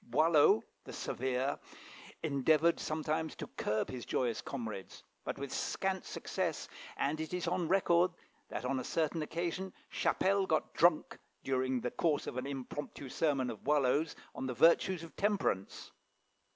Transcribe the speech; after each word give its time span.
Boileau, 0.03 0.63
the 0.83 0.93
Severe, 0.93 1.59
endeavoured 2.23 2.79
sometimes 2.79 3.35
to 3.35 3.45
curb 3.45 3.91
his 3.91 4.03
joyous 4.03 4.41
comrades, 4.41 5.03
but 5.25 5.37
with 5.37 5.53
scant 5.53 6.05
success, 6.05 6.67
and 6.97 7.21
it 7.21 7.35
is 7.35 7.47
on 7.47 7.67
record 7.67 8.09
that 8.49 8.65
on 8.65 8.79
a 8.79 8.83
certain 8.83 9.21
occasion 9.21 9.71
Chapelle 9.91 10.47
got 10.47 10.73
drunk 10.73 11.19
during 11.43 11.81
the 11.81 11.91
course 11.91 12.25
of 12.25 12.37
an 12.37 12.47
impromptu 12.47 13.09
sermon 13.09 13.51
of 13.51 13.63
Boileau's 13.63 14.15
on 14.33 14.47
the 14.47 14.55
virtues 14.55 15.03
of 15.03 15.15
temperance. 15.15 15.91